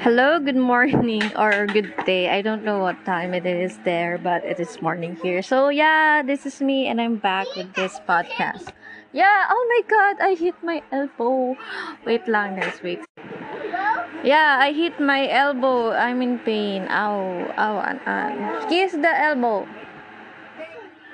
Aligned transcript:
Hello, 0.00 0.40
good 0.40 0.56
morning 0.56 1.20
or 1.36 1.66
good 1.68 1.92
day. 2.08 2.32
I 2.32 2.40
don't 2.40 2.64
know 2.64 2.80
what 2.80 3.04
time 3.04 3.34
it 3.36 3.44
is 3.44 3.76
there, 3.84 4.16
but 4.16 4.40
it 4.48 4.58
is 4.58 4.80
morning 4.80 5.14
here. 5.20 5.42
So, 5.42 5.68
yeah, 5.68 6.22
this 6.24 6.46
is 6.46 6.62
me 6.64 6.88
and 6.88 6.98
I'm 6.98 7.20
back 7.20 7.44
with 7.54 7.74
this 7.74 8.00
podcast. 8.08 8.72
Yeah, 9.12 9.44
oh 9.44 9.62
my 9.68 9.82
god, 9.84 10.16
I 10.24 10.40
hit 10.40 10.56
my 10.64 10.80
elbow. 10.90 11.52
Wait 12.08 12.24
lang, 12.26 12.56
guys, 12.56 12.80
wait. 12.80 13.04
Yeah, 14.24 14.56
I 14.56 14.72
hit 14.72 14.96
my 15.04 15.28
elbow. 15.28 15.92
I'm 15.92 16.22
in 16.24 16.38
pain. 16.48 16.88
Ow, 16.88 17.52
ow, 17.60 17.84
an, 17.84 18.00
an. 18.08 18.68
Kiss 18.72 18.96
the 18.96 19.12
elbow. 19.12 19.68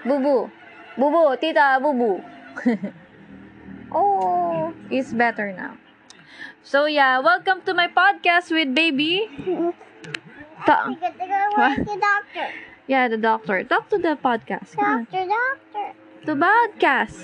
Bubu. 0.07 0.47
Bubu, 0.95 1.35
tita, 1.43 1.83
bubu. 1.83 2.23
oh, 3.91 4.71
it's 4.95 5.11
better 5.11 5.51
now. 5.51 5.75
So 6.67 6.87
yeah, 6.91 7.23
welcome 7.23 7.63
to 7.63 7.75
my 7.79 7.87
podcast 7.87 8.51
with 8.51 8.75
baby. 8.75 9.31
Ta- 10.67 10.91
Where's 11.55 11.87
the 11.87 11.95
doctor? 11.95 12.51
yeah, 12.91 13.07
the 13.07 13.17
doctor. 13.17 13.63
Talk 13.63 13.89
to 13.91 13.99
the 13.99 14.19
podcast. 14.19 14.75
Come 14.75 15.07
on. 15.07 15.07
Doctor, 15.07 15.31
doctor. 15.31 15.89
To 16.27 16.35
podcast. 16.35 17.17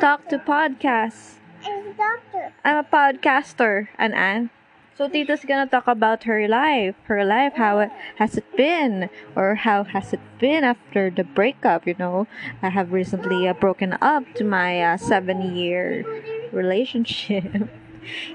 Talk 0.00 0.26
to 0.34 0.38
podcast. 0.42 1.38
It's 1.62 1.86
the 1.86 1.94
doctor. 1.94 2.52
I'm 2.64 2.82
a 2.82 2.82
podcaster, 2.82 3.86
An 4.02 4.14
An. 4.14 4.50
So 4.98 5.06
Tita's 5.06 5.46
gonna 5.46 5.70
talk 5.70 5.86
about 5.86 6.24
her 6.24 6.48
life. 6.50 6.98
Her 7.06 7.22
life, 7.22 7.54
how 7.54 7.78
it 7.78 7.94
has 8.18 8.34
it 8.34 8.50
been, 8.58 9.10
or 9.38 9.62
how 9.62 9.84
has 9.84 10.10
it 10.12 10.20
been 10.42 10.64
after 10.66 11.06
the 11.08 11.22
breakup? 11.22 11.86
You 11.86 11.94
know, 12.02 12.26
I 12.66 12.70
have 12.70 12.90
recently 12.90 13.46
uh, 13.46 13.54
broken 13.54 13.94
up 14.02 14.26
to 14.34 14.42
my 14.42 14.82
uh, 14.82 14.96
seven-year 14.98 16.02
relationship. 16.50 17.70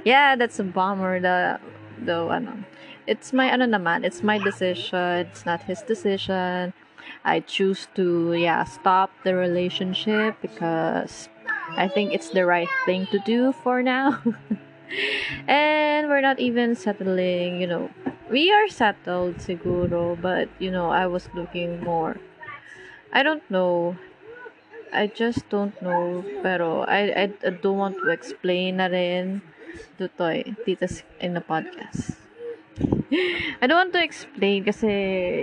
yeah, 0.04 0.36
that's 0.36 0.60
a 0.60 0.64
bummer. 0.64 1.20
The 1.20 1.60
the 2.04 2.28
ano, 2.28 2.66
it's 3.08 3.34
my 3.34 3.52
ano 3.52 3.66
naman. 3.66 4.04
It's 4.04 4.24
my 4.24 4.38
decision. 4.38 5.28
It's 5.30 5.46
not 5.46 5.64
his 5.64 5.82
decision. 5.82 6.74
I 7.26 7.40
choose 7.40 7.88
to 7.96 8.34
yeah 8.34 8.64
stop 8.64 9.12
the 9.24 9.36
relationship 9.36 10.40
because 10.42 11.30
I 11.76 11.88
think 11.88 12.14
it's 12.14 12.30
the 12.30 12.46
right 12.46 12.70
thing 12.86 13.08
to 13.12 13.20
do 13.20 13.52
for 13.52 13.82
now. 13.82 14.22
and 15.48 16.08
we're 16.08 16.22
not 16.22 16.40
even 16.40 16.76
settling, 16.76 17.62
you 17.62 17.68
know. 17.68 17.90
We 18.30 18.52
are 18.52 18.68
settled 18.68 19.38
siguro, 19.38 20.20
but 20.20 20.50
you 20.60 20.72
know, 20.72 20.90
I 20.90 21.08
was 21.08 21.30
looking 21.34 21.84
more. 21.84 22.18
I 23.12 23.24
don't 23.24 23.44
know. 23.50 23.98
I 24.92 25.08
just 25.08 25.50
don't 25.50 25.74
know. 25.82 26.24
Pero 26.42 26.82
I, 26.88 27.26
I, 27.28 27.34
I 27.46 27.50
don't 27.50 27.78
want 27.78 27.98
to 27.98 28.10
explain 28.10 28.78
na 28.78 28.88
rin 28.88 29.42
to 29.98 30.08
Toy, 30.10 30.44
titas 30.66 31.04
in 31.20 31.34
the 31.34 31.42
podcast. 31.42 32.18
I 33.62 33.68
don't 33.70 33.78
want 33.78 33.94
to 33.94 34.02
explain 34.02 34.66
kasi 34.66 34.90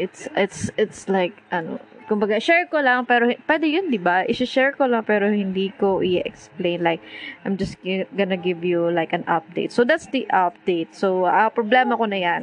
it's 0.03 0.27
it's 0.35 0.75
it's 0.75 1.07
like 1.07 1.39
ano 1.55 1.79
kumbaga 2.11 2.43
share 2.43 2.67
ko 2.67 2.83
lang 2.83 3.07
pero 3.07 3.31
pwede 3.47 3.71
yun 3.71 3.87
'di 3.87 4.03
ba? 4.03 4.27
I-share 4.27 4.75
ko 4.75 4.91
lang 4.91 5.07
pero 5.07 5.31
hindi 5.31 5.71
ko 5.79 6.03
i-explain 6.03 6.83
like 6.83 6.99
I'm 7.47 7.55
just 7.55 7.79
gonna 8.19 8.35
give 8.35 8.67
you 8.67 8.91
like 8.91 9.15
an 9.15 9.23
update. 9.31 9.71
So 9.71 9.87
that's 9.87 10.11
the 10.11 10.27
update. 10.35 10.99
So 10.99 11.31
uh, 11.31 11.47
problema 11.55 11.95
ko 11.95 12.11
na 12.11 12.19
yan. 12.19 12.43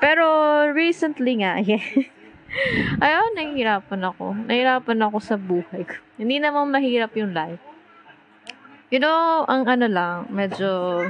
Pero 0.00 0.24
recently 0.72 1.44
nga 1.44 1.60
yeah, 1.68 1.84
ayaw 3.04 3.28
nahihirapan 3.36 4.00
ako. 4.08 4.32
Nahihirapan 4.48 4.98
ako 5.04 5.16
sa 5.20 5.36
buhay 5.36 5.84
ko. 5.84 6.00
Hindi 6.16 6.40
naman 6.40 6.72
mahirap 6.72 7.12
yung 7.20 7.36
life 7.36 7.67
you 8.88 9.00
know 9.00 9.44
ang 9.48 9.68
ano 9.68 9.86
lang 9.86 10.26
medyo 10.32 11.04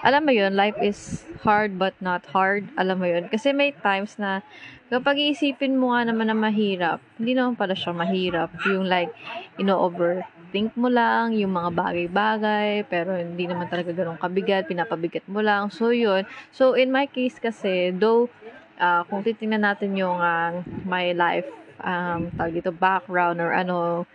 alam 0.00 0.24
mo 0.24 0.32
yun, 0.32 0.56
life 0.56 0.80
is 0.80 1.28
hard 1.44 1.76
but 1.76 1.92
not 2.00 2.24
hard. 2.32 2.72
Alam 2.80 3.04
mo 3.04 3.06
yun. 3.08 3.28
Kasi 3.28 3.52
may 3.52 3.76
times 3.76 4.16
na 4.16 4.40
kapag 4.88 5.20
iisipin 5.20 5.76
mo 5.76 5.92
nga 5.92 6.08
naman 6.08 6.32
na 6.32 6.36
mahirap, 6.36 7.04
hindi 7.20 7.36
naman 7.36 7.52
pala 7.52 7.76
siya 7.76 7.92
mahirap. 7.92 8.48
Yung 8.64 8.88
like, 8.88 9.12
you 9.60 9.64
know, 9.68 9.76
overthink 9.76 10.72
mo 10.72 10.88
lang, 10.88 11.36
yung 11.36 11.52
mga 11.52 11.70
bagay-bagay, 11.76 12.88
pero 12.88 13.12
hindi 13.12 13.44
naman 13.44 13.68
talaga 13.68 13.92
ganun 13.92 14.16
kabigat, 14.16 14.64
pinapabigat 14.72 15.28
mo 15.28 15.44
lang. 15.44 15.68
So, 15.68 15.92
yun. 15.92 16.24
So, 16.48 16.72
in 16.72 16.88
my 16.88 17.04
case 17.04 17.36
kasi, 17.36 17.92
though, 17.92 18.32
uh, 18.80 19.04
kung 19.04 19.20
titingnan 19.20 19.68
natin 19.68 20.00
yung 20.00 20.16
uh, 20.16 20.64
my 20.88 21.12
life, 21.12 21.48
um, 21.84 22.32
tawag 22.40 22.56
dito, 22.56 22.72
background 22.72 23.36
or 23.36 23.52
ano, 23.52 24.08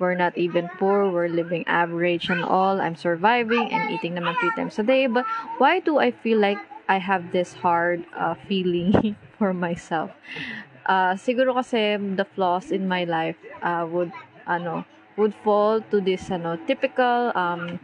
we're 0.00 0.16
not 0.16 0.36
even 0.36 0.68
poor, 0.80 1.12
we're 1.12 1.28
living 1.28 1.62
average 1.68 2.32
and 2.32 2.42
all. 2.42 2.80
I'm 2.80 2.96
surviving 2.96 3.68
and 3.70 3.92
eating 3.92 4.16
naman 4.16 4.34
three 4.40 4.50
times 4.56 4.80
a 4.80 4.82
day. 4.82 5.06
But 5.06 5.28
why 5.60 5.78
do 5.78 6.00
I 6.00 6.10
feel 6.10 6.40
like 6.40 6.58
I 6.88 6.96
have 6.98 7.30
this 7.30 7.52
hard 7.52 8.08
uh, 8.16 8.34
feeling 8.48 9.14
for 9.38 9.52
myself? 9.52 10.10
Uh, 10.88 11.14
siguro 11.14 11.54
kasi 11.54 12.00
the 12.16 12.24
flaws 12.24 12.72
in 12.72 12.88
my 12.88 13.04
life 13.04 13.36
uh, 13.62 13.86
would, 13.86 14.10
ano, 14.48 14.88
would 15.20 15.36
fall 15.44 15.84
to 15.92 16.00
this, 16.00 16.32
ano, 16.32 16.56
typical, 16.66 17.30
um, 17.36 17.78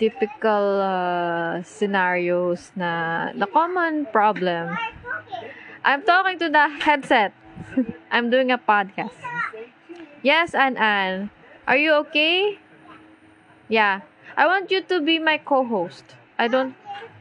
typical 0.00 0.80
uh, 0.80 1.62
scenarios 1.62 2.72
na 2.74 3.30
the 3.36 3.46
common 3.46 4.08
problem. 4.10 4.74
I'm 5.84 6.02
talking 6.02 6.40
to 6.40 6.48
the 6.48 6.66
headset. 6.80 7.36
I'm 8.10 8.30
doing 8.30 8.50
a 8.50 8.58
podcast. 8.58 9.31
Yes, 10.22 10.54
Ann 10.54 10.76
Ann. 10.76 11.30
Are 11.66 11.76
you 11.76 11.92
okay? 12.06 12.58
Yeah. 13.68 14.02
I 14.36 14.46
want 14.46 14.70
you 14.70 14.80
to 14.82 15.00
be 15.00 15.18
my 15.18 15.38
co-host. 15.38 16.04
I 16.38 16.46
don't... 16.46 16.74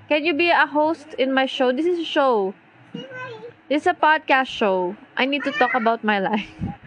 Can 0.08 0.24
you 0.24 0.34
be 0.34 0.50
a 0.50 0.68
host 0.68 1.14
in 1.18 1.34
my 1.34 1.46
show? 1.46 1.72
This 1.72 1.86
is 1.86 2.00
a 2.00 2.06
show. 2.06 2.54
This 2.94 3.84
is 3.84 3.88
a 3.88 3.94
podcast 3.94 4.48
show. 4.48 4.96
I 5.18 5.26
need 5.26 5.44
to 5.46 5.52
talk 5.52 5.74
about 5.74 6.04
my 6.04 6.20
life. 6.20 6.46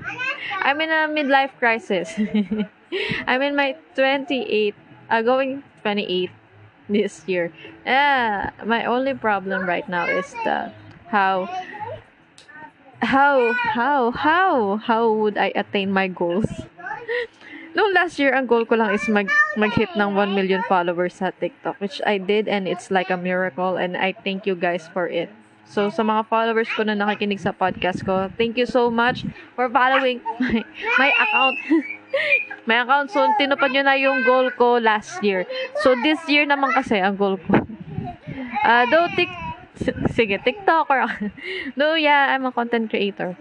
I'm 0.62 0.80
in 0.80 0.90
a 0.90 1.08
midlife 1.10 1.50
crisis. 1.58 2.14
I'm 3.26 3.42
in 3.42 3.56
my 3.56 3.76
28, 3.96 4.74
uh, 5.10 5.22
going 5.22 5.64
28 5.82 6.30
this 6.88 7.22
year. 7.26 7.52
Yeah, 7.84 8.50
my 8.64 8.84
only 8.84 9.14
problem 9.14 9.66
right 9.66 9.88
now 9.88 10.06
is 10.06 10.30
the 10.44 10.70
how 11.08 11.48
how, 13.04 13.52
how, 13.52 14.10
how, 14.10 14.76
how 14.76 15.12
would 15.12 15.36
I 15.38 15.52
attain 15.54 15.92
my 15.92 16.08
goals? 16.08 16.48
Noong 17.74 17.92
last 17.94 18.18
year, 18.18 18.30
ang 18.32 18.46
goal 18.46 18.64
ko 18.64 18.78
lang 18.78 18.94
is 18.94 19.02
mag, 19.10 19.26
mag-hit 19.58 19.90
ng 19.98 20.14
1 20.14 20.30
million 20.34 20.62
followers 20.70 21.18
sa 21.18 21.34
TikTok, 21.34 21.80
which 21.82 21.98
I 22.06 22.18
did 22.18 22.46
and 22.46 22.70
it's 22.70 22.90
like 22.90 23.10
a 23.10 23.18
miracle 23.18 23.76
and 23.76 23.96
I 23.98 24.14
thank 24.14 24.46
you 24.46 24.54
guys 24.54 24.86
for 24.86 25.10
it. 25.10 25.28
So, 25.66 25.90
sa 25.90 26.06
mga 26.06 26.28
followers 26.30 26.70
ko 26.70 26.86
na 26.86 26.94
nakikinig 26.94 27.40
sa 27.40 27.50
podcast 27.50 28.04
ko, 28.06 28.30
thank 28.38 28.54
you 28.54 28.68
so 28.68 28.92
much 28.92 29.26
for 29.58 29.66
following 29.66 30.22
my, 30.40 30.62
my 31.00 31.10
account. 31.18 31.56
my 32.68 32.76
account. 32.84 33.10
So, 33.10 33.26
tinupad 33.40 33.74
nyo 33.74 33.82
na 33.82 33.96
yung 33.98 34.22
goal 34.22 34.54
ko 34.54 34.78
last 34.78 35.18
year. 35.24 35.42
So, 35.82 35.98
this 36.04 36.20
year 36.30 36.46
naman 36.46 36.70
kasi 36.76 37.00
ang 37.00 37.18
goal 37.18 37.40
ko. 37.42 37.64
Uh, 38.64 38.88
though, 38.88 39.12
sige, 40.14 40.38
TikToker. 40.42 41.30
no, 41.76 41.94
yeah, 41.94 42.34
I'm 42.34 42.46
a 42.46 42.52
content 42.52 42.90
creator. 42.90 43.36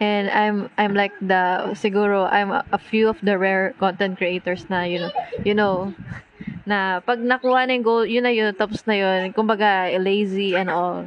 And 0.00 0.32
I'm 0.32 0.72
I'm 0.80 0.96
like 0.96 1.12
the 1.20 1.76
siguro 1.76 2.24
I'm 2.32 2.50
a, 2.50 2.64
a 2.72 2.80
few 2.80 3.12
of 3.12 3.20
the 3.20 3.36
rare 3.36 3.76
content 3.76 4.16
creators 4.16 4.64
na 4.72 4.88
you 4.88 4.98
know, 5.04 5.12
you 5.44 5.52
know 5.52 5.92
na 6.70 7.04
pag 7.04 7.20
nakuha 7.20 7.68
na 7.68 7.76
yung 7.76 7.84
goal, 7.84 8.04
yun 8.08 8.24
na 8.24 8.32
yun, 8.32 8.54
tapos 8.56 8.86
na 8.88 8.96
yun, 8.96 9.32
kumbaga, 9.36 9.90
lazy 10.00 10.56
and 10.56 10.70
all. 10.70 11.04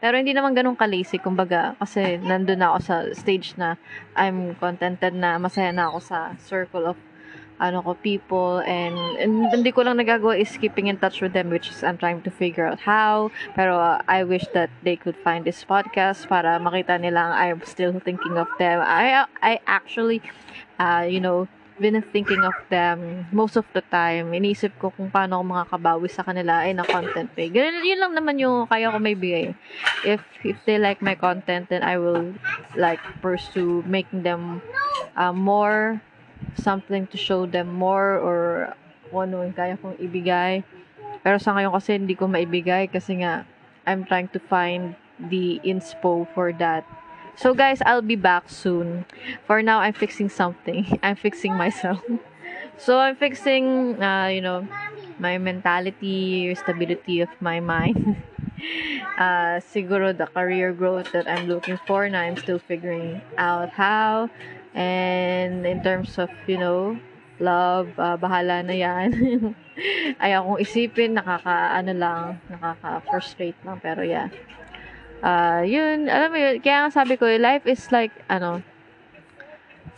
Pero 0.00 0.16
hindi 0.16 0.32
naman 0.32 0.56
ganun 0.56 0.78
ka-lazy, 0.78 1.20
kumbaga, 1.20 1.76
kasi 1.76 2.16
nandun 2.16 2.64
na 2.64 2.72
ako 2.72 2.78
sa 2.80 2.96
stage 3.12 3.52
na 3.60 3.76
I'm 4.16 4.56
contented 4.56 5.12
na 5.12 5.36
masaya 5.36 5.76
na 5.76 5.92
ako 5.92 5.98
sa 6.00 6.18
circle 6.40 6.88
of 6.88 6.96
ano 7.60 7.84
ko, 7.84 7.94
people, 7.94 8.64
and, 8.64 8.96
and 9.20 9.52
hindi 9.52 9.70
ko 9.70 9.84
lang 9.84 10.00
nagagawa 10.00 10.40
is 10.40 10.56
keeping 10.56 10.88
in 10.88 10.96
touch 10.96 11.20
with 11.20 11.36
them, 11.36 11.52
which 11.52 11.68
is 11.68 11.84
I'm 11.84 12.00
trying 12.00 12.24
to 12.24 12.32
figure 12.32 12.64
out 12.66 12.80
how, 12.80 13.30
pero 13.54 13.76
uh, 13.76 14.00
I 14.08 14.24
wish 14.24 14.48
that 14.56 14.72
they 14.82 14.96
could 14.96 15.16
find 15.20 15.44
this 15.44 15.62
podcast 15.62 16.24
para 16.26 16.56
makita 16.56 16.96
nilang 16.96 17.36
I'm 17.36 17.60
still 17.68 18.00
thinking 18.00 18.40
of 18.40 18.48
them. 18.58 18.80
I, 18.80 19.28
I 19.44 19.60
actually, 19.68 20.24
uh, 20.80 21.04
you 21.04 21.20
know, 21.20 21.46
been 21.80 21.96
thinking 22.12 22.44
of 22.44 22.52
them 22.68 23.26
most 23.32 23.56
of 23.56 23.64
the 23.72 23.80
time. 23.88 24.36
Inisip 24.36 24.76
ko 24.76 24.92
kung 24.92 25.08
paano 25.08 25.40
ako 25.40 25.44
makakabawi 25.48 26.08
sa 26.12 26.20
kanila 26.20 26.68
ay 26.68 26.76
na 26.76 26.84
content 26.84 27.32
way. 27.32 27.48
Ganun, 27.48 27.80
yun 27.80 28.00
lang 28.00 28.12
naman 28.12 28.36
yung 28.36 28.68
kaya 28.68 28.92
ko 28.92 29.00
may 29.00 29.16
bigay. 29.16 29.56
If, 30.04 30.20
if 30.44 30.60
they 30.68 30.76
like 30.76 31.00
my 31.00 31.16
content, 31.16 31.72
then 31.72 31.80
I 31.80 31.96
will 31.96 32.36
like 32.76 33.00
pursue 33.24 33.80
making 33.88 34.28
them 34.28 34.60
uh, 35.16 35.32
more 35.32 36.04
something 36.56 37.06
to 37.08 37.16
show 37.16 37.46
them 37.46 37.72
more 37.72 38.18
or 38.18 38.72
ano 39.10 39.42
yung 39.42 39.56
kaya 39.56 39.76
kong 39.78 39.98
ibigay. 39.98 40.62
Pero 41.20 41.36
sa 41.36 41.52
ngayon 41.56 41.72
kasi 41.74 41.98
hindi 41.98 42.14
ko 42.14 42.30
maibigay 42.30 42.88
kasi 42.88 43.20
nga 43.20 43.44
I'm 43.84 44.04
trying 44.06 44.28
to 44.32 44.40
find 44.40 44.94
the 45.18 45.60
inspo 45.64 46.28
for 46.32 46.52
that. 46.62 46.86
So 47.36 47.54
guys, 47.54 47.80
I'll 47.84 48.04
be 48.04 48.16
back 48.16 48.48
soon. 48.48 49.04
For 49.46 49.62
now, 49.62 49.80
I'm 49.80 49.96
fixing 49.96 50.28
something. 50.28 50.98
I'm 51.02 51.16
fixing 51.16 51.54
myself. 51.54 52.02
So 52.80 52.96
I'm 52.96 53.14
fixing, 53.14 54.00
uh, 54.00 54.32
you 54.32 54.40
know, 54.40 54.66
my 55.20 55.36
mentality, 55.36 56.48
stability 56.56 57.20
of 57.20 57.28
my 57.38 57.60
mind. 57.60 58.16
uh, 59.20 59.60
siguro 59.60 60.16
the 60.16 60.26
career 60.32 60.72
growth 60.72 61.12
that 61.12 61.28
I'm 61.28 61.44
looking 61.44 61.78
for 61.86 62.08
na 62.08 62.24
I'm 62.24 62.40
still 62.40 62.58
figuring 62.58 63.20
out 63.36 63.68
how. 63.76 64.30
And 64.74 65.66
in 65.66 65.82
terms 65.82 66.18
of, 66.18 66.30
you 66.46 66.58
know, 66.58 66.98
love, 67.40 67.90
uh, 67.98 68.16
bahala 68.16 68.62
na 68.62 68.74
yan. 68.76 69.08
Ayaw 70.22 70.46
kong 70.46 70.60
isipin, 70.62 71.16
nakaka, 71.16 71.74
ano 71.74 71.92
lang, 71.96 72.20
nakaka-frustrate 72.52 73.58
lang. 73.66 73.80
Pero 73.82 74.04
yeah. 74.06 74.28
Uh, 75.20 75.60
yun, 75.66 76.08
alam 76.08 76.32
mo 76.32 76.38
yun, 76.38 76.62
kaya 76.64 76.86
nga 76.86 77.02
sabi 77.02 77.20
ko, 77.20 77.28
life 77.36 77.66
is 77.68 77.90
like, 77.92 78.12
ano, 78.30 78.64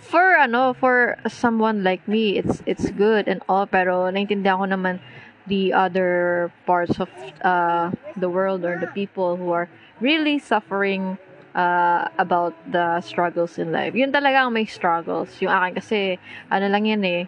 for 0.03 0.35
ano 0.35 0.75
for 0.75 1.17
someone 1.31 1.87
like 1.87 2.03
me 2.11 2.37
it's 2.37 2.61
it's 2.67 2.91
good 2.91 3.31
and 3.31 3.41
all 3.49 3.65
pero 3.71 4.11
naintindihan 4.11 4.59
ko 4.59 4.67
naman 4.67 4.99
the 5.47 5.73
other 5.73 6.51
parts 6.67 6.99
of 6.99 7.09
uh, 7.43 7.91
the 8.19 8.29
world 8.29 8.67
or 8.67 8.79
the 8.79 8.91
people 8.91 9.39
who 9.39 9.51
are 9.51 9.71
really 10.03 10.39
suffering 10.39 11.19
uh, 11.55 12.09
about 12.19 12.57
the 12.69 13.01
struggles 13.01 13.59
in 13.59 13.73
life. 13.73 13.95
Yun 13.95 14.13
talaga 14.13 14.45
ang 14.45 14.53
may 14.53 14.65
struggles. 14.65 15.31
Yung 15.41 15.53
akin 15.53 15.73
kasi, 15.77 16.17
ano 16.49 16.67
lang 16.69 16.85
yan 16.89 17.03
eh, 17.05 17.23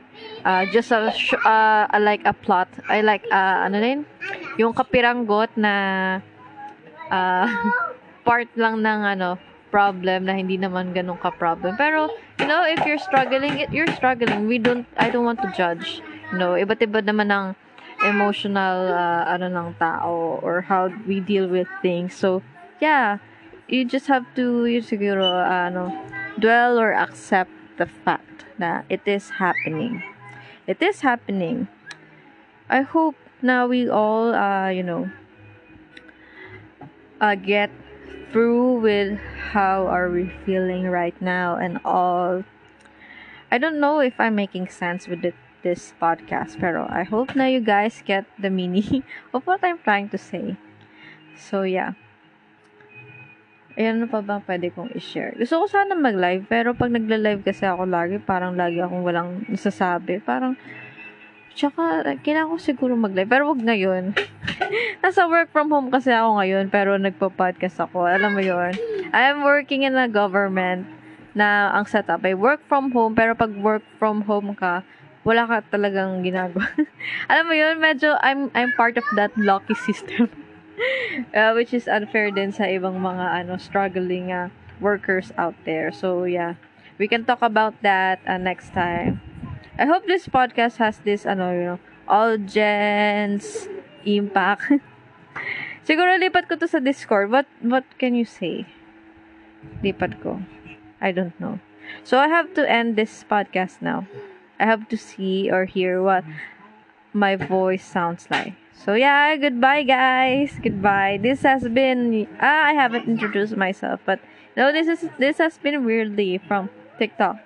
uh, 0.45 0.65
just 0.69 0.93
a, 0.93 1.13
uh, 1.45 1.85
a, 1.89 1.99
like 2.01 2.25
a 2.25 2.33
plot. 2.33 2.69
I 2.89 3.01
like, 3.01 3.25
uh, 3.31 3.65
ano 3.65 3.81
rin, 3.81 3.99
yung 4.57 4.73
kapiranggot 4.73 5.53
na 5.57 5.75
uh, 7.11 7.47
part 8.29 8.49
lang 8.57 8.81
ng 8.81 9.01
ano, 9.17 9.37
problem 9.75 10.31
na 10.31 10.39
hindi 10.39 10.55
naman 10.55 10.95
ganun 10.95 11.19
ka-problem. 11.19 11.75
Pero, 11.75 12.07
you 12.39 12.47
know, 12.47 12.63
if 12.63 12.79
you're 12.87 13.03
struggling, 13.03 13.59
it, 13.59 13.75
you're 13.75 13.91
struggling. 13.99 14.47
We 14.47 14.63
don't, 14.63 14.87
I 14.95 15.11
don't 15.11 15.27
want 15.27 15.43
to 15.43 15.51
judge. 15.51 15.99
You 16.31 16.39
know, 16.39 16.55
iba't 16.55 16.79
iba 16.79 17.03
naman 17.03 17.35
ng 17.35 17.59
emotional 18.07 18.91
uh, 18.95 19.27
ano 19.27 19.51
ng 19.51 19.69
tao 19.79 20.39
or 20.43 20.63
how 20.63 20.95
we 21.11 21.19
deal 21.19 21.51
with 21.51 21.67
things. 21.83 22.15
So, 22.15 22.47
yeah, 22.79 23.19
you 23.69 23.85
just 23.85 24.07
have 24.07 24.27
to 24.37 24.67
you 24.67 24.81
siguro 24.81 25.25
ano 25.25 25.93
dwell 26.39 26.79
or 26.79 26.93
accept 26.93 27.51
the 27.77 27.87
fact 27.87 28.45
that 28.59 28.85
it 28.89 29.03
is 29.07 29.31
happening. 29.41 30.03
It 30.67 30.81
is 30.81 31.01
happening. 31.01 31.69
I 32.69 32.83
hope 32.83 33.17
now 33.43 33.67
we 33.67 33.89
all 33.89 34.35
uh 34.35 34.69
you 34.69 34.83
know 34.83 35.11
uh 37.21 37.35
get 37.35 37.71
through 38.33 38.81
with 38.81 39.19
how 39.55 39.87
are 39.87 40.11
we 40.11 40.31
feeling 40.45 40.91
right 40.91 41.15
now 41.23 41.57
and 41.57 41.79
all. 41.85 42.43
I 43.51 43.59
don't 43.59 43.79
know 43.79 44.01
if 44.01 44.19
I'm 44.19 44.35
making 44.35 44.69
sense 44.69 45.07
with 45.07 45.25
it 45.25 45.39
this 45.65 45.95
podcast. 45.99 46.61
Pero 46.61 46.87
I 46.91 47.03
hope 47.03 47.35
now 47.35 47.47
you 47.47 47.59
guys 47.59 48.03
get 48.05 48.27
the 48.39 48.51
meaning 48.51 49.03
of 49.35 49.47
what 49.47 49.65
I'm 49.65 49.79
trying 49.79 50.11
to 50.11 50.19
say. 50.19 50.55
So, 51.35 51.63
yeah. 51.63 51.99
Ayan, 53.75 53.99
ano 53.99 54.07
pa 54.07 54.23
ba 54.23 54.39
pwede 54.47 54.71
kong 54.71 54.95
i-share? 54.95 55.35
Gusto 55.35 55.59
ko 55.59 55.67
sana 55.67 55.99
mag-live, 55.99 56.47
pero 56.47 56.79
pag 56.79 56.95
nagla-live 56.95 57.43
kasi 57.43 57.67
ako 57.67 57.91
lagi, 57.91 58.23
parang 58.23 58.55
lagi 58.55 58.79
akong 58.79 59.03
walang 59.03 59.43
nasasabi. 59.51 60.23
Parang, 60.23 60.55
tsaka, 61.59 62.07
kailangan 62.23 62.55
ko 62.55 62.59
siguro 62.63 62.95
mag-live. 62.95 63.27
Pero 63.27 63.51
wag 63.51 63.59
ngayon. 63.59 64.15
Nasa 65.03 65.27
work 65.27 65.51
from 65.51 65.75
home 65.75 65.91
kasi 65.91 66.15
ako 66.15 66.39
ngayon, 66.39 66.71
pero 66.71 66.95
nagpa-podcast 66.95 67.91
ako. 67.91 68.07
Alam 68.07 68.39
mo 68.39 68.43
yon 68.47 68.79
I 69.11 69.35
am 69.35 69.43
working 69.43 69.83
in 69.83 69.99
a 69.99 70.07
government 70.07 70.87
na 71.35 71.75
ang 71.75 71.91
setup 71.91 72.23
ay 72.23 72.39
work 72.39 72.63
from 72.71 72.95
home, 72.95 73.19
pero 73.19 73.35
pag 73.35 73.51
work 73.59 73.83
from 73.99 74.23
home 74.23 74.55
ka, 74.55 74.87
wala 75.27 75.51
ka 75.51 75.67
talagang 75.75 76.23
ginagawa. 76.23 76.71
Alam 77.33 77.45
mo 77.51 77.55
yun, 77.59 77.83
medyo 77.83 78.15
I'm, 78.23 78.55
I'm 78.55 78.71
part 78.79 78.95
of 78.95 79.07
that 79.19 79.35
lucky 79.35 79.75
system. 79.91 80.31
uh, 81.35 81.53
which 81.53 81.73
is 81.73 81.87
unfair 81.89 82.31
din 82.31 82.53
sa 82.53 82.65
ibang 82.65 82.99
mga 82.99 83.45
ano 83.45 83.57
struggling 83.57 84.33
uh, 84.33 84.51
workers 84.81 85.33
out 85.39 85.55
there. 85.65 85.93
So 85.93 86.25
yeah, 86.25 86.55
we 86.99 87.09
can 87.09 87.25
talk 87.25 87.43
about 87.43 87.75
that 87.83 88.21
uh, 88.27 88.39
next 88.39 88.73
time. 88.75 89.21
I 89.79 89.87
hope 89.87 90.07
this 90.07 90.31
podcast 90.31 90.79
has 90.79 91.03
this 91.03 91.27
ano, 91.27 91.51
you 91.51 91.67
know, 91.75 91.81
audience 92.07 93.67
impact. 94.07 94.71
Siguro 95.89 96.17
lipat 96.17 96.49
ko 96.49 96.57
to 96.57 96.69
sa 96.71 96.81
Discord. 96.81 97.29
What 97.29 97.51
what 97.61 97.85
can 97.99 98.15
you 98.15 98.25
say? 98.25 98.65
Lipat 99.83 100.23
ko. 100.23 100.41
I 101.01 101.13
don't 101.13 101.37
know. 101.37 101.61
So 102.03 102.17
I 102.17 102.29
have 102.33 102.55
to 102.57 102.65
end 102.65 102.97
this 102.97 103.25
podcast 103.29 103.85
now. 103.85 104.09
I 104.57 104.65
have 104.65 104.89
to 104.89 104.97
see 104.97 105.51
or 105.51 105.67
hear 105.67 106.01
what 106.01 106.25
my 107.15 107.37
voice 107.37 107.85
sounds 107.85 108.27
like. 108.31 108.53
So 108.75 108.95
yeah, 108.95 109.37
goodbye 109.37 109.85
guys. 109.85 110.53
Goodbye. 110.63 111.19
This 111.23 111.43
has 111.43 111.63
been 111.69 112.29
ah, 112.41 112.67
I 112.67 112.73
haven't 112.75 113.09
introduced 113.09 113.57
myself, 113.57 114.01
but 114.05 114.21
no, 114.57 114.73
this 114.73 114.87
is 114.89 115.09
this 115.19 115.39
has 115.39 115.57
been 115.57 115.85
weirdly 115.85 116.39
from 116.39 116.69
TikTok. 116.99 117.39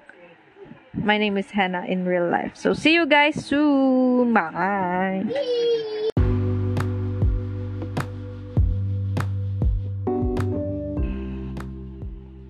My 0.94 1.16
name 1.18 1.38
is 1.38 1.52
Hannah 1.52 1.84
in 1.86 2.04
real 2.04 2.28
life. 2.28 2.56
So 2.56 2.74
see 2.74 2.94
you 2.94 3.06
guys 3.06 3.44
soon. 3.44 4.34
Bye. 4.34 5.94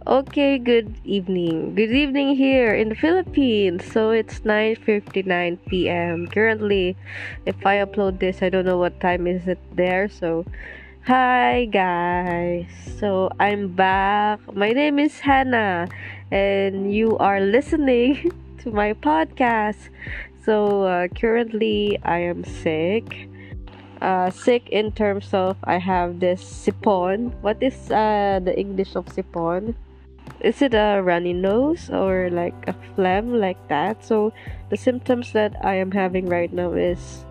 Okay, 0.09 0.57
good 0.57 0.97
evening. 1.05 1.75
Good 1.75 1.93
evening 1.93 2.35
here 2.35 2.73
in 2.73 2.89
the 2.89 2.97
Philippines. 2.97 3.85
So 3.85 4.09
it's 4.09 4.41
9:59 4.41 5.61
p.m. 5.69 6.25
Currently, 6.33 6.97
if 7.45 7.61
I 7.61 7.85
upload 7.85 8.17
this, 8.17 8.41
I 8.41 8.49
don't 8.49 8.65
know 8.65 8.81
what 8.81 9.05
time 9.05 9.29
is 9.29 9.45
it 9.45 9.61
there. 9.77 10.09
So, 10.09 10.49
hi 11.05 11.69
guys. 11.69 12.73
So, 12.97 13.29
I'm 13.37 13.69
back. 13.77 14.41
My 14.57 14.73
name 14.73 14.97
is 14.97 15.21
Hannah 15.21 15.93
and 16.33 16.89
you 16.89 17.21
are 17.21 17.45
listening 17.45 18.33
to 18.65 18.73
my 18.73 18.97
podcast. 18.97 19.93
So, 20.41 20.89
uh, 20.89 21.13
currently 21.13 22.01
I 22.01 22.25
am 22.25 22.49
sick. 22.49 23.29
Uh, 24.01 24.33
sick 24.33 24.73
in 24.73 24.89
terms 24.89 25.37
of 25.37 25.61
I 25.69 25.77
have 25.77 26.25
this 26.25 26.41
sipon. 26.41 27.37
What 27.45 27.61
is 27.61 27.77
uh, 27.93 28.41
the 28.41 28.57
English 28.57 28.97
of 28.97 29.05
sipon? 29.13 29.77
Is 30.41 30.63
it 30.63 30.75
a 30.75 31.01
runny 31.03 31.33
nose 31.33 31.91
or 31.91 32.31
like 32.31 32.57
a 32.67 32.75
phlegm 32.95 33.41
like 33.41 33.61
that? 33.69 34.05
So 34.05 34.33
the 34.71 34.77
symptoms 34.77 35.33
that 35.33 35.57
i 35.65 35.75
am 35.75 35.91
having 35.91 36.29
right 36.29 36.53
now 36.53 36.73
is 36.73 37.25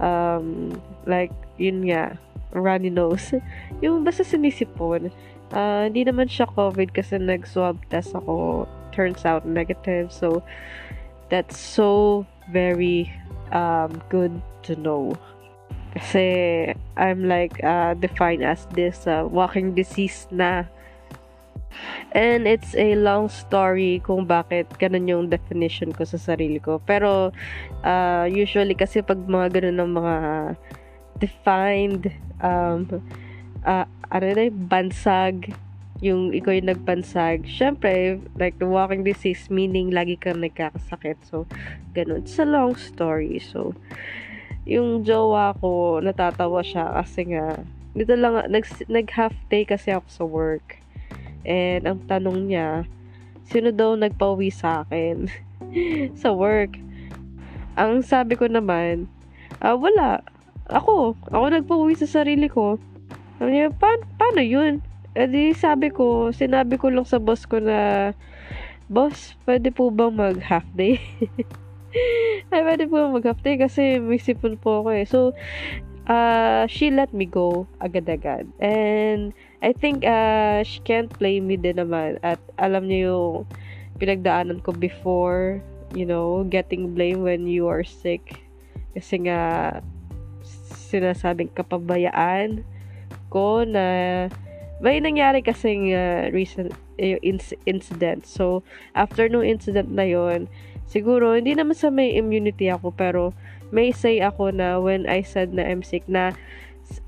um 0.00 0.80
like 1.06 1.32
yun 1.58 1.86
nga 1.86 2.18
runny 2.52 2.90
nose. 2.90 3.34
Yung 3.84 4.04
basta 4.04 4.24
sinisipon 4.24 5.12
uh, 5.52 5.86
hindi 5.86 6.02
naman 6.04 6.26
siya 6.26 6.48
covid 6.48 6.90
kasi 6.90 7.20
nag 7.20 7.44
swab 7.46 7.78
test 7.92 8.16
ako. 8.16 8.66
Turns 8.92 9.24
out 9.24 9.48
negative. 9.48 10.12
So 10.12 10.44
that's 11.32 11.56
so 11.56 12.24
very 12.52 13.08
um 13.52 14.00
good 14.08 14.32
to 14.68 14.76
know. 14.76 15.16
Kasi 15.92 16.72
I'm 16.96 17.28
like 17.28 17.60
uh, 17.60 17.92
defined 18.00 18.40
as 18.40 18.64
this 18.72 19.04
uh, 19.04 19.28
walking 19.28 19.76
disease 19.76 20.24
na 20.32 20.64
And 22.12 22.46
it's 22.46 22.76
a 22.76 22.94
long 22.96 23.32
story 23.32 24.02
kung 24.04 24.28
bakit 24.28 24.68
ganun 24.76 25.08
yung 25.08 25.24
definition 25.32 25.92
ko 25.92 26.04
sa 26.04 26.20
sarili 26.20 26.60
ko. 26.60 26.80
Pero, 26.84 27.32
uh, 27.82 28.26
usually 28.28 28.76
kasi 28.76 29.00
pag 29.00 29.20
mga 29.24 29.60
ganun 29.60 29.76
ng 29.80 29.92
mga 29.96 30.16
defined, 31.22 32.10
um, 32.42 32.84
uh, 33.64 33.86
ano 34.10 34.26
na 34.34 34.50
bansag, 34.50 35.54
yung 36.02 36.34
ikaw 36.34 36.50
yung 36.50 36.66
nagbansag, 36.66 37.46
syempre, 37.46 38.18
like 38.34 38.58
the 38.58 38.66
walking 38.66 39.06
disease, 39.06 39.46
meaning 39.46 39.94
lagi 39.94 40.18
kang 40.18 40.42
nagkakasakit. 40.42 41.14
So, 41.22 41.46
ganun. 41.94 42.26
It's 42.26 42.42
a 42.42 42.44
long 42.44 42.74
story. 42.74 43.38
So, 43.38 43.78
yung 44.66 45.06
jowa 45.06 45.54
ko, 45.62 46.02
natatawa 46.02 46.66
siya 46.66 46.90
kasi 46.90 47.30
nga, 47.30 47.62
dito 47.94 48.18
lang, 48.18 48.42
nag, 48.50 48.66
nag 48.90 49.06
half 49.14 49.34
day 49.46 49.62
kasi 49.62 49.94
ako 49.94 50.06
sa 50.10 50.24
work. 50.26 50.81
And 51.42 51.82
ang 51.86 51.98
tanong 52.06 52.50
niya, 52.50 52.86
sino 53.46 53.74
daw 53.74 53.98
nagpauwi 53.98 54.50
sa 54.50 54.86
akin 54.86 55.26
sa 56.22 56.30
work? 56.30 56.78
Ang 57.74 58.04
sabi 58.04 58.36
ko 58.36 58.46
naman, 58.46 59.08
ah, 59.62 59.78
wala. 59.78 60.20
Ako. 60.70 61.18
Ako 61.32 61.44
nagpauwi 61.50 61.98
sa 61.98 62.06
sarili 62.06 62.46
ko. 62.46 62.78
Sabi 63.40 63.58
niya, 63.58 63.72
pa- 63.74 64.06
paano 64.20 64.42
yun? 64.44 64.84
E 65.12 65.28
di 65.28 65.52
sabi 65.52 65.92
ko, 65.92 66.32
sinabi 66.32 66.80
ko 66.80 66.88
lang 66.88 67.04
sa 67.04 67.20
boss 67.20 67.44
ko 67.44 67.60
na, 67.60 68.12
boss, 68.88 69.36
pwede 69.44 69.68
po 69.72 69.92
bang 69.92 70.12
mag 70.12 70.40
half 70.40 70.64
day? 70.72 71.00
Ay, 72.52 72.60
pwede 72.64 72.88
po 72.88 72.96
mag 73.12 73.24
half 73.24 73.40
day 73.44 73.60
kasi 73.60 74.00
may 74.00 74.20
sipon 74.20 74.56
po 74.56 74.80
ako 74.84 74.88
eh. 74.96 75.04
So, 75.04 75.36
uh, 76.08 76.64
she 76.68 76.88
let 76.88 77.12
me 77.12 77.28
go 77.28 77.68
agad-agad. 77.80 78.48
And, 78.60 79.36
I 79.62 79.70
think 79.70 80.02
uh, 80.02 80.66
she 80.66 80.82
can't 80.82 81.08
blame 81.22 81.46
me 81.46 81.54
din 81.54 81.78
naman 81.78 82.18
at 82.26 82.42
alam 82.58 82.90
niya 82.90 83.14
yung 83.14 83.46
pinagdaanan 84.02 84.58
ko 84.66 84.74
before, 84.74 85.62
you 85.94 86.02
know, 86.02 86.42
getting 86.50 86.98
blame 86.98 87.22
when 87.22 87.46
you 87.46 87.70
are 87.70 87.86
sick. 87.86 88.42
Kasi 88.98 89.30
nga, 89.30 89.78
sinasabing 90.90 91.54
kapabayaan 91.54 92.66
ko 93.30 93.62
na 93.62 94.26
may 94.82 94.98
nangyari 94.98 95.40
kasing 95.46 95.94
uh, 95.94 96.26
recent 96.34 96.74
uh, 96.98 97.18
inc- 97.22 97.56
incident. 97.64 98.26
So, 98.26 98.66
after 98.98 99.30
nung 99.30 99.46
incident 99.46 99.94
na 99.94 100.02
yon 100.02 100.50
siguro, 100.90 101.38
hindi 101.38 101.54
naman 101.54 101.78
sa 101.78 101.88
may 101.88 102.18
immunity 102.18 102.66
ako, 102.66 102.90
pero 102.90 103.30
may 103.70 103.94
say 103.94 104.18
ako 104.18 104.50
na 104.50 104.82
when 104.82 105.06
I 105.06 105.22
said 105.22 105.54
na 105.54 105.64
I'm 105.64 105.86
sick, 105.86 106.04
na 106.10 106.34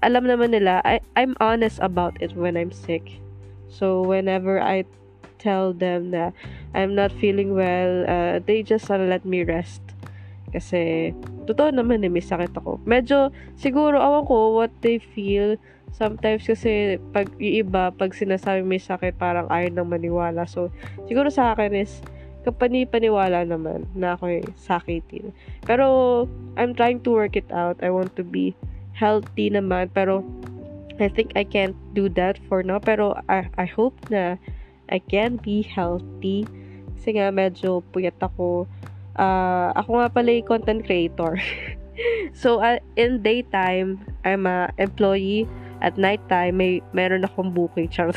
alam 0.03 0.29
naman 0.29 0.53
nila, 0.53 0.81
I, 0.85 1.01
I'm 1.17 1.35
honest 1.41 1.81
about 1.81 2.21
it 2.21 2.37
when 2.37 2.57
I'm 2.57 2.73
sick. 2.73 3.21
So, 3.69 4.03
whenever 4.05 4.61
I 4.63 4.85
tell 5.43 5.75
them 5.75 6.15
na 6.15 6.31
I'm 6.73 6.95
not 6.95 7.11
feeling 7.13 7.53
well, 7.53 8.07
uh, 8.07 8.39
they 8.45 8.63
just 8.63 8.91
uh, 8.91 9.01
let 9.01 9.27
me 9.27 9.43
rest. 9.43 9.83
Kasi, 10.55 11.11
totoo 11.51 11.75
naman 11.75 12.07
eh, 12.07 12.13
may 12.13 12.23
sakit 12.23 12.55
ako. 12.55 12.79
Medyo, 12.87 13.35
siguro, 13.59 13.99
awan 13.99 14.25
ko 14.25 14.55
what 14.55 14.71
they 14.87 15.03
feel. 15.03 15.59
Sometimes 15.91 16.47
kasi, 16.47 17.03
pag 17.11 17.27
yung 17.43 17.67
iba, 17.67 17.91
pag 17.91 18.15
sinasabi 18.15 18.63
may 18.63 18.79
sakit, 18.79 19.19
parang 19.19 19.51
ayaw 19.51 19.75
nang 19.75 19.91
maniwala. 19.91 20.47
So, 20.47 20.71
siguro 21.11 21.35
sa 21.35 21.59
akin 21.59 21.75
is, 21.75 21.99
kapani-paniwala 22.47 23.43
naman 23.49 23.89
na 23.97 24.15
ako 24.15 24.47
sakitin. 24.55 25.35
Pero, 25.67 26.27
I'm 26.55 26.79
trying 26.79 27.03
to 27.03 27.11
work 27.11 27.35
it 27.35 27.51
out. 27.51 27.83
I 27.83 27.91
want 27.91 28.15
to 28.15 28.23
be 28.23 28.55
healthy 28.95 29.51
naman. 29.51 29.91
Pero, 29.93 30.25
I 31.03 31.11
think 31.11 31.35
I 31.35 31.43
can't 31.43 31.77
do 31.93 32.09
that 32.15 32.39
for 32.47 32.63
now. 32.63 32.79
Pero, 32.79 33.19
I, 33.29 33.51
I 33.59 33.67
hope 33.67 33.99
na 34.09 34.39
I 34.89 35.03
can 35.03 35.37
be 35.43 35.67
healthy. 35.67 36.47
Kasi 36.97 37.19
nga, 37.19 37.35
medyo 37.35 37.83
puyat 37.93 38.17
ako 38.23 38.71
uh, 39.19 39.71
ako 39.75 40.03
nga 40.03 40.09
pala 40.11 40.29
yung 40.31 40.47
content 40.47 40.83
creator. 40.85 41.39
so, 42.41 42.63
uh, 42.63 42.79
in 42.97 43.23
daytime, 43.23 44.03
I'm 44.23 44.47
a 44.47 44.71
employee. 44.79 45.47
At 45.85 46.01
nighttime, 46.01 46.57
may 46.57 46.81
meron 46.97 47.29
akong 47.29 47.53
booking. 47.53 47.93
Charot. 47.93 48.17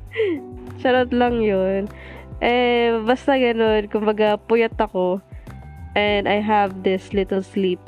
Charot 0.80 1.12
lang 1.12 1.44
yun. 1.44 1.90
Eh, 2.40 2.96
basta 3.04 3.36
ganun. 3.36 3.90
Kumbaga, 3.92 4.40
puyat 4.40 4.78
ako. 4.78 5.20
And 5.98 6.30
I 6.30 6.40
have 6.40 6.86
this 6.86 7.12
little 7.12 7.42
sleep. 7.42 7.82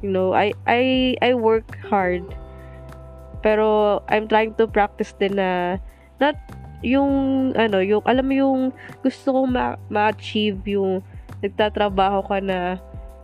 You 0.00 0.10
know, 0.10 0.32
I, 0.32 0.52
I, 0.66 1.16
I 1.20 1.34
work 1.34 1.76
hard. 1.88 2.24
Pero, 3.40 4.00
I'm 4.08 4.28
trying 4.28 4.56
to 4.60 4.68
practice 4.68 5.12
din 5.16 5.36
na, 5.36 5.80
not 6.20 6.36
yung, 6.80 7.52
ano, 7.56 7.80
yung, 7.80 8.04
alam 8.04 8.24
mo 8.28 8.34
yung, 8.36 8.60
gusto 9.04 9.32
kong 9.32 9.48
ma- 9.52 9.80
ma-achieve 9.88 10.60
yung, 10.68 11.04
nagtatrabaho 11.40 12.24
ka 12.28 12.38
na 12.40 12.76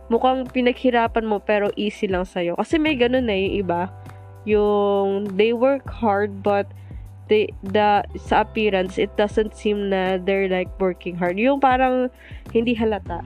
mukhang 0.09 0.49
pinaghirapan 0.49 1.25
mo 1.25 1.37
pero 1.37 1.69
easy 1.77 2.09
lang 2.09 2.25
sa'yo. 2.25 2.57
Kasi 2.57 2.81
may 2.81 2.97
ganun 2.97 3.29
na 3.29 3.35
eh, 3.37 3.45
yung 3.45 3.55
iba. 3.61 3.81
Yung 4.47 5.09
they 5.35 5.51
work 5.51 5.85
hard 5.91 6.41
but 6.41 6.65
they, 7.27 7.51
the, 7.61 8.01
sa 8.15 8.41
appearance, 8.41 8.97
it 8.97 9.13
doesn't 9.19 9.53
seem 9.53 9.91
na 9.91 10.17
they're 10.17 10.49
like 10.49 10.71
working 10.79 11.13
hard. 11.13 11.37
Yung 11.37 11.59
parang 11.59 12.09
hindi 12.55 12.73
halata. 12.73 13.21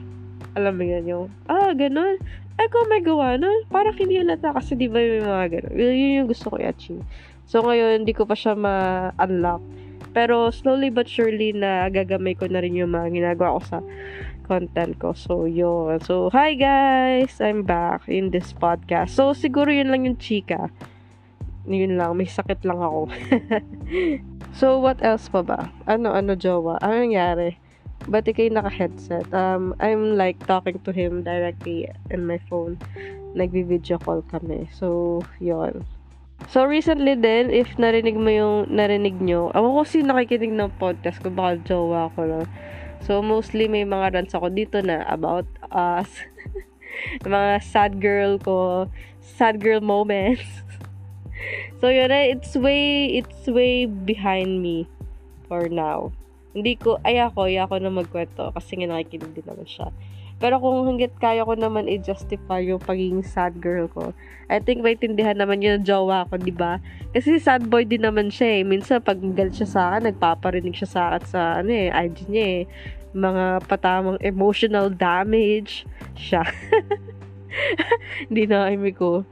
Alam 0.52 0.74
mo 0.76 0.84
yun, 0.84 1.04
yung, 1.08 1.26
ah, 1.48 1.72
ganun. 1.72 2.20
Ay, 2.60 2.68
kung 2.68 2.88
may 2.92 3.00
gawa 3.00 3.40
nun, 3.40 3.64
parang 3.72 3.96
hindi 3.96 4.20
halata 4.20 4.52
kasi 4.52 4.76
di 4.76 4.86
ba 4.86 5.00
yung 5.00 5.24
mga 5.24 5.46
ganun. 5.48 5.74
Yun 5.74 6.16
yung 6.20 6.28
gusto 6.28 6.52
ko 6.52 6.56
i-achieve. 6.60 7.00
So, 7.48 7.64
ngayon, 7.64 8.04
hindi 8.04 8.12
ko 8.12 8.28
pa 8.28 8.36
siya 8.36 8.52
ma-unlock. 8.52 9.64
Pero, 10.12 10.52
slowly 10.52 10.92
but 10.92 11.08
surely 11.08 11.56
na 11.56 11.88
gagamay 11.88 12.36
ko 12.36 12.44
na 12.44 12.60
rin 12.60 12.76
yung 12.76 12.92
mga 12.92 13.08
ginagawa 13.08 13.56
ko 13.56 13.60
sa 13.64 13.78
content 14.44 14.92
ko. 15.00 15.16
So, 15.16 15.48
yun. 15.48 15.96
So, 16.04 16.28
hi 16.28 16.52
guys! 16.52 17.40
I'm 17.40 17.64
back 17.64 18.04
in 18.10 18.28
this 18.28 18.52
podcast. 18.52 19.16
So, 19.16 19.32
siguro 19.32 19.72
yun 19.72 19.88
lang 19.88 20.04
yung 20.04 20.20
chika. 20.20 20.68
Yun 21.64 21.96
lang. 21.96 22.18
May 22.18 22.28
sakit 22.28 22.60
lang 22.68 22.82
ako. 22.82 23.08
so, 24.58 24.76
what 24.82 25.00
else 25.00 25.32
pa 25.32 25.40
ba? 25.40 25.72
Ano, 25.88 26.12
ano, 26.12 26.36
jowa? 26.36 26.76
Ano 26.82 27.00
nangyari? 27.00 27.61
Ba't 28.10 28.26
ikay 28.26 28.50
naka-headset? 28.50 29.30
Um, 29.30 29.78
I'm 29.78 30.18
like 30.18 30.42
talking 30.50 30.82
to 30.82 30.90
him 30.90 31.22
directly 31.22 31.86
in 32.10 32.26
my 32.26 32.42
phone. 32.50 32.78
Nagbi-video 33.38 34.02
call 34.02 34.26
kami. 34.26 34.66
So, 34.74 35.22
yun. 35.38 35.86
So, 36.50 36.66
recently 36.66 37.14
din, 37.14 37.54
if 37.54 37.78
narinig 37.78 38.18
mo 38.18 38.26
yung 38.26 38.56
narinig 38.66 39.22
nyo, 39.22 39.54
ako 39.54 39.86
kasi 39.86 40.02
nakikinig 40.02 40.50
ng 40.50 40.74
podcast 40.82 41.22
ko, 41.22 41.30
baka 41.30 41.62
jowa 41.62 42.10
ko 42.18 42.26
lang. 42.26 42.46
So, 43.06 43.22
mostly 43.22 43.70
may 43.70 43.86
mga 43.86 44.18
rants 44.18 44.34
ako 44.34 44.50
dito 44.50 44.82
na 44.82 45.06
about 45.06 45.46
us. 45.70 46.10
mga 47.22 47.62
sad 47.62 48.02
girl 48.02 48.42
ko. 48.42 48.90
Sad 49.22 49.62
girl 49.62 49.78
moments. 49.78 50.66
so, 51.78 51.86
yun 51.86 52.10
na, 52.10 52.26
it's 52.26 52.58
way, 52.58 53.14
it's 53.14 53.46
way 53.46 53.86
behind 53.86 54.58
me 54.58 54.90
for 55.46 55.70
now. 55.70 56.10
Hindi 56.52 56.76
ko, 56.76 57.00
ay 57.04 57.20
ako, 57.20 57.48
ay 57.48 57.60
ako 57.64 57.74
na 57.80 57.90
magkwento 57.92 58.52
kasi 58.52 58.76
nga 58.80 58.92
nakikinig 58.92 59.32
din 59.32 59.46
naman 59.48 59.64
siya. 59.64 59.88
Pero 60.42 60.58
kung 60.58 60.82
hanggat 60.90 61.14
kaya 61.22 61.46
ko 61.46 61.54
naman 61.54 61.86
i-justify 61.86 62.66
yung 62.66 62.82
pagiging 62.82 63.22
sad 63.22 63.62
girl 63.62 63.86
ko, 63.86 64.10
I 64.50 64.58
think 64.58 64.82
maintindihan 64.82 65.38
naman 65.38 65.62
yun 65.62 65.80
ng 65.80 65.86
jowa 65.86 66.26
ko, 66.26 66.34
di 66.34 66.50
ba? 66.50 66.82
Kasi 67.14 67.38
sad 67.38 67.70
boy 67.70 67.86
din 67.86 68.02
naman 68.02 68.26
siya 68.26 68.58
eh. 68.58 68.62
Minsan 68.66 69.06
pag 69.06 69.22
galit 69.22 69.54
siya 69.54 69.70
sa 69.70 69.80
akin, 69.94 70.10
nagpaparinig 70.10 70.74
siya 70.74 70.90
sa 70.90 71.00
akin 71.14 71.22
sa 71.30 71.40
ano 71.62 71.70
eh, 71.70 71.94
IG 71.94 72.26
niya 72.26 72.46
eh. 72.58 72.62
Mga 73.14 73.70
patamang 73.70 74.18
emotional 74.18 74.90
damage 74.90 75.86
siya. 76.18 76.42
Hindi 78.26 78.50
na 78.50 78.66
aimi 78.66 78.90
ko. 78.90 79.22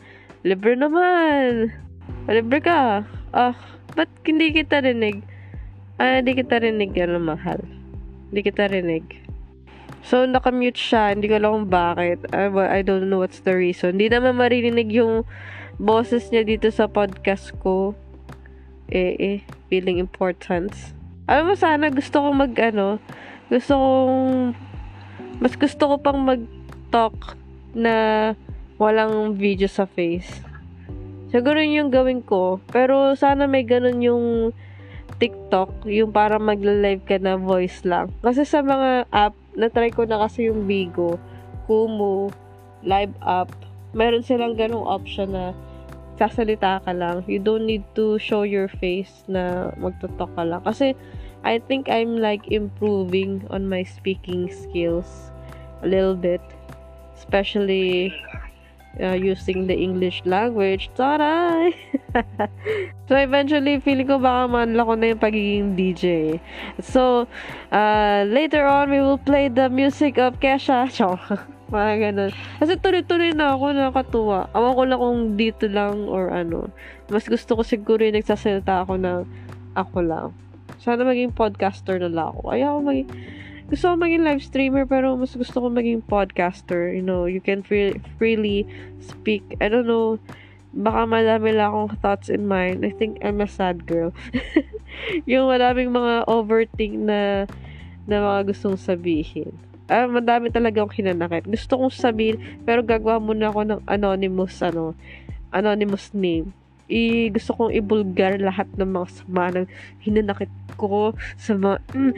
Libre 0.47 0.79
naman. 0.79 1.75
Libre 2.31 2.62
ka. 2.62 3.03
Ah, 3.35 3.59
ba't 3.99 4.11
hindi 4.23 4.55
kita 4.55 4.79
rinig? 4.79 5.27
Ah, 6.00 6.16
hindi 6.16 6.33
kita 6.33 6.64
rinig 6.64 6.97
yan 6.97 7.21
mahal. 7.21 7.61
Hindi 8.33 8.40
kita 8.40 8.73
rinig. 8.73 9.04
So, 10.00 10.25
nakamute 10.25 10.80
siya. 10.80 11.12
Hindi 11.12 11.28
ko 11.28 11.37
alam 11.37 11.52
kung 11.61 11.69
bakit. 11.69 12.25
I, 12.33 12.49
I 12.49 12.80
don't 12.80 13.12
know 13.12 13.21
what's 13.21 13.45
the 13.45 13.52
reason. 13.52 14.00
Hindi 14.00 14.09
naman 14.09 14.40
marinig 14.40 14.88
yung 14.88 15.28
boses 15.76 16.33
niya 16.33 16.49
dito 16.49 16.73
sa 16.73 16.88
podcast 16.88 17.52
ko. 17.61 17.92
Eh, 18.88 19.12
eh. 19.21 19.38
Feeling 19.69 20.00
importance. 20.00 20.97
Alam 21.28 21.52
mo, 21.52 21.54
sana 21.61 21.92
gusto 21.92 22.16
ko 22.16 22.33
mag, 22.33 22.57
ano, 22.57 22.97
gusto 23.52 23.76
kong, 23.76 24.57
mas 25.37 25.52
gusto 25.52 25.85
ko 25.85 25.95
pang 26.00 26.25
mag-talk 26.25 27.37
na 27.76 28.33
walang 28.80 29.37
video 29.37 29.69
sa 29.69 29.85
face. 29.85 30.40
Siguro 31.28 31.61
yun 31.61 31.85
yung 31.87 31.92
gawin 31.92 32.25
ko. 32.25 32.57
Pero 32.73 33.12
sana 33.21 33.45
may 33.45 33.69
ganun 33.69 34.00
yung 34.00 34.25
TikTok, 35.21 35.85
yung 35.85 36.11
para 36.11 36.41
magla-live 36.41 37.05
ka 37.05 37.21
na 37.21 37.37
voice 37.37 37.85
lang. 37.85 38.09
Kasi 38.25 38.49
sa 38.49 38.65
mga 38.65 39.05
app, 39.12 39.37
na-try 39.53 39.93
ko 39.93 40.09
na 40.09 40.25
kasi 40.25 40.49
yung 40.49 40.65
Bigo, 40.65 41.21
Kumu, 41.69 42.33
Live 42.81 43.12
App, 43.21 43.53
meron 43.93 44.25
silang 44.25 44.57
ganong 44.57 44.89
option 44.89 45.37
na 45.37 45.53
sasalita 46.17 46.81
ka 46.85 46.93
lang. 46.97 47.21
You 47.29 47.41
don't 47.41 47.69
need 47.69 47.85
to 47.97 48.17
show 48.17 48.49
your 48.49 48.69
face 48.69 49.25
na 49.29 49.73
magtutok 49.77 50.33
ka 50.37 50.45
lang. 50.45 50.65
Kasi, 50.65 50.97
I 51.45 51.61
think 51.61 51.89
I'm 51.89 52.21
like 52.21 52.49
improving 52.53 53.45
on 53.49 53.69
my 53.69 53.85
speaking 53.85 54.49
skills 54.49 55.33
a 55.85 55.89
little 55.89 56.17
bit. 56.17 56.45
Especially 57.17 58.12
uh, 58.99 59.15
using 59.15 59.71
the 59.71 59.77
English 59.77 60.23
language. 60.27 60.91
Taray! 60.99 61.77
so, 63.07 63.15
eventually, 63.15 63.79
feeling 63.79 64.11
ko 64.11 64.19
baka 64.19 64.51
manla 64.51 64.83
ko 64.83 64.95
na 64.99 65.15
yung 65.15 65.23
pagiging 65.23 65.79
DJ. 65.79 66.05
So, 66.83 67.31
uh, 67.71 68.27
later 68.27 68.67
on, 68.67 68.91
we 68.91 68.99
will 68.99 69.21
play 69.21 69.47
the 69.47 69.71
music 69.71 70.19
of 70.19 70.43
Kesha. 70.43 70.91
Mga 71.71 71.95
ganun. 72.03 72.33
Kasi 72.59 72.75
tuloy-tuloy 72.83 73.31
na 73.31 73.55
ako 73.55 73.65
nakatuwa. 73.71 74.51
Awan 74.51 74.75
ko 74.75 74.83
lang 74.83 74.99
kung 74.99 75.21
dito 75.39 75.65
lang 75.71 76.11
or 76.11 76.35
ano. 76.35 76.67
Mas 77.07 77.31
gusto 77.31 77.55
ko 77.55 77.63
siguro 77.63 78.03
yung 78.03 78.19
nagsasalita 78.19 78.83
ako 78.83 78.99
ng 78.99 79.23
ako 79.79 79.99
lang. 80.03 80.29
Sana 80.83 81.07
maging 81.07 81.31
podcaster 81.31 82.03
na 82.03 82.11
lang 82.11 82.35
ako. 82.35 82.43
Ayaw 82.51 82.83
maging 82.83 83.07
gusto 83.71 83.87
ko 83.87 83.95
maging 83.95 84.27
live 84.27 84.43
streamer 84.43 84.83
pero 84.83 85.15
mas 85.15 85.31
gusto 85.31 85.62
ko 85.62 85.71
maging 85.71 86.03
podcaster. 86.03 86.91
You 86.91 87.07
know, 87.07 87.31
you 87.31 87.39
can 87.39 87.62
free, 87.62 87.95
freely 88.19 88.67
speak. 88.99 89.47
I 89.62 89.71
don't 89.71 89.87
know, 89.87 90.19
baka 90.75 91.07
madami 91.07 91.55
lang 91.55 91.71
akong 91.71 91.95
thoughts 92.03 92.27
in 92.27 92.50
mind. 92.50 92.83
I 92.83 92.91
think 92.91 93.23
I'm 93.23 93.39
a 93.39 93.47
sad 93.47 93.87
girl. 93.87 94.11
yung 95.31 95.47
madaming 95.47 95.95
mga 95.95 96.27
overthink 96.27 96.99
na 96.99 97.47
na 98.11 98.17
mga 98.19 98.50
gustong 98.50 98.75
sabihin. 98.75 99.55
Ah, 99.87 100.11
madami 100.11 100.50
talaga 100.50 100.83
akong 100.83 100.99
hinanakit. 100.99 101.47
Gusto 101.47 101.79
kong 101.79 101.95
sabihin, 101.95 102.43
pero 102.67 102.83
gagawa 102.83 103.23
muna 103.23 103.55
ako 103.55 103.61
ng 103.67 103.81
anonymous, 103.87 104.59
ano, 104.62 104.99
anonymous 105.55 106.11
name 106.11 106.55
i 106.91 107.31
gusto 107.31 107.55
kong 107.55 107.73
ibulgar 107.73 108.37
lahat 108.43 108.67
ng 108.75 108.91
mga 108.91 109.09
sama 109.15 109.55
ng 109.55 109.67
hinanakit 110.03 110.51
ko 110.75 111.15
sa 111.39 111.55
mga 111.55 111.79
mm, 111.95 112.13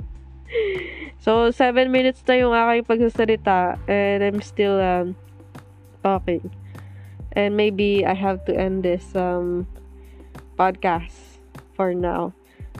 so 1.24 1.52
7 1.52 1.92
minutes 1.92 2.24
na 2.24 2.40
yung 2.40 2.56
aking 2.56 2.88
pagsasalita 2.88 3.76
and 3.84 4.24
I'm 4.24 4.40
still 4.40 4.80
um, 4.80 5.12
talking 6.00 6.48
And 7.36 7.52
maybe 7.54 8.00
I 8.00 8.16
have 8.16 8.48
to 8.48 8.56
end 8.56 8.80
this 8.80 9.12
um 9.12 9.68
podcast 10.56 11.44
for 11.76 11.92
now. 11.92 12.32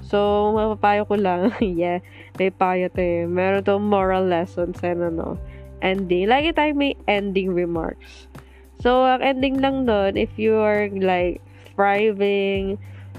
So, 0.09 0.53
mapapayo 0.57 1.05
ko 1.05 1.21
lang. 1.21 1.53
yeah, 1.61 2.01
may 2.41 2.49
payo 2.49 2.89
to 2.97 3.01
eh. 3.05 3.29
Meron 3.29 3.69
to 3.69 3.77
moral 3.77 4.25
lessons 4.25 4.81
and 4.81 5.05
ano, 5.05 5.37
ending. 5.85 6.33
Lagi 6.33 6.57
tayo 6.57 6.73
may 6.73 6.97
ending 7.05 7.53
remarks. 7.53 8.33
So, 8.81 9.05
ang 9.09 9.25
ending 9.25 9.61
lang 9.61 9.89
doon, 9.89 10.17
if 10.21 10.31
you 10.37 10.61
are 10.61 10.89
like 10.93 11.41
striving 11.73 12.77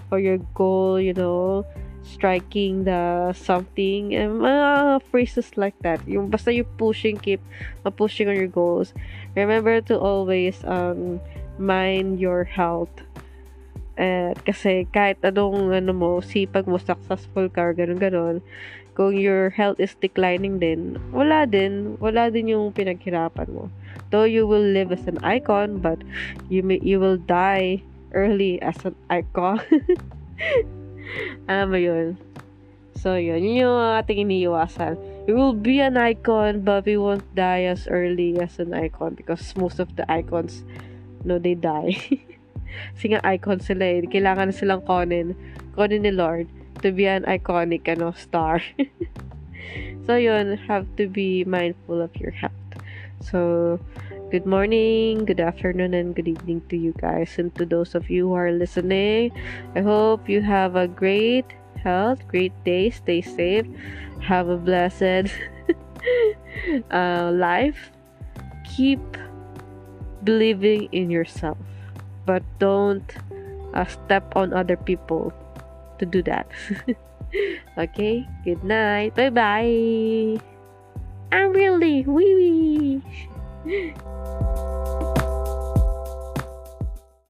for 0.09 0.19
your 0.19 0.37
goal, 0.53 1.01
you 1.01 1.13
know, 1.13 1.65
striking 2.07 2.87
the 2.87 3.33
something, 3.35 4.15
and 4.15 4.39
mga 4.39 5.03
phrases 5.11 5.51
like 5.59 5.75
that. 5.83 5.99
Yung 6.07 6.31
basta 6.31 6.55
you 6.55 6.63
pushing, 6.63 7.19
keep 7.19 7.43
uh, 7.83 7.91
pushing 7.91 8.31
on 8.31 8.35
your 8.39 8.49
goals. 8.49 8.95
Remember 9.35 9.81
to 9.91 9.99
always 9.99 10.63
um, 10.63 11.19
mind 11.59 12.19
your 12.23 12.47
health. 12.47 12.91
At 13.97 14.39
kasi 14.45 14.85
kahit 14.93 15.19
anong 15.25 15.73
ano 15.73 15.91
mo, 15.91 16.09
sipag 16.21 16.69
mo, 16.69 16.77
successful 16.77 17.49
ka 17.49 17.73
ganun-ganun, 17.73 18.45
kung 18.97 19.13
your 19.13 19.53
health 19.53 19.77
is 19.77 19.93
declining 20.01 20.57
din, 20.57 20.97
wala 21.13 21.45
din, 21.45 22.01
wala 22.01 22.33
din 22.33 22.49
yung 22.49 22.73
pinaghirapan 22.73 23.45
mo. 23.53 23.69
Though 24.09 24.25
you 24.25 24.49
will 24.49 24.65
live 24.73 24.89
as 24.89 25.05
an 25.05 25.21
icon, 25.21 25.77
but 25.77 26.01
you 26.49 26.65
may, 26.65 26.81
you 26.81 26.97
will 26.97 27.21
die 27.21 27.85
early 28.17 28.57
as 28.65 28.81
an 28.81 28.97
icon. 29.13 29.61
Alam 31.45 31.67
mo 31.69 31.77
yun? 31.77 32.17
So, 32.97 33.21
yun. 33.21 33.45
Yun 33.45 33.69
yung 33.69 33.77
ating 34.01 34.25
iniiwasan. 34.25 34.97
We 35.29 35.37
will 35.37 35.53
be 35.53 35.77
an 35.77 36.01
icon, 36.01 36.65
but 36.65 36.89
we 36.89 36.97
won't 36.97 37.21
die 37.37 37.69
as 37.69 37.85
early 37.85 38.41
as 38.41 38.57
an 38.57 38.73
icon 38.73 39.13
because 39.13 39.53
most 39.53 39.77
of 39.77 39.93
the 39.93 40.09
icons, 40.09 40.65
no, 41.21 41.37
they 41.37 41.53
die. 41.53 41.93
Kasi 42.97 43.13
nga 43.13 43.21
icon 43.29 43.61
sila 43.61 44.01
eh. 44.01 44.09
Kailangan 44.09 44.49
silang 44.49 44.81
konin, 44.89 45.37
konin 45.77 46.01
ni 46.01 46.09
Lord 46.09 46.49
to 46.81 46.91
be 46.91 47.07
an 47.07 47.23
iconic 47.23 47.87
ano, 47.87 48.11
star. 48.11 48.61
so, 50.05 50.15
yun. 50.15 50.57
Have 50.67 50.87
to 50.97 51.07
be 51.07 51.43
mindful 51.45 52.01
of 52.01 52.15
your 52.17 52.31
health. 52.31 52.53
So, 53.21 53.79
good 54.29 54.45
morning, 54.45 55.25
good 55.25 55.39
afternoon, 55.39 55.93
and 55.93 56.15
good 56.15 56.27
evening 56.27 56.61
to 56.69 56.77
you 56.77 56.93
guys. 57.01 57.35
And 57.37 57.53
to 57.55 57.65
those 57.65 57.95
of 57.95 58.09
you 58.09 58.29
who 58.29 58.35
are 58.35 58.51
listening, 58.51 59.31
I 59.75 59.81
hope 59.81 60.29
you 60.29 60.41
have 60.41 60.75
a 60.75 60.87
great 60.87 61.45
health, 61.81 62.27
great 62.27 62.53
day, 62.63 62.89
stay 62.89 63.21
safe, 63.21 63.65
have 64.21 64.49
a 64.49 64.57
blessed 64.57 65.33
uh, 66.91 67.31
life. 67.33 67.91
Keep 68.75 69.01
believing 70.23 70.89
in 70.91 71.09
yourself, 71.09 71.57
but 72.25 72.43
don't 72.59 73.07
uh, 73.73 73.85
step 73.85 74.35
on 74.35 74.53
other 74.53 74.75
people 74.75 75.33
to 75.99 76.05
do 76.05 76.21
that. 76.23 76.47
okay, 77.77 78.27
good 78.43 78.63
night, 78.63 79.15
bye 79.15 79.29
bye. 79.29 80.37
I'm 81.31 81.51
really 81.51 82.03
wee 82.05 83.01
wee. 83.65 83.93